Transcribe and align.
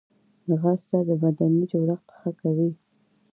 ځغاسته 0.47 0.97
د 1.07 1.09
بدني 1.21 1.61
جوړښت 1.71 2.07
ښه 2.17 2.31
کوي 2.41 2.69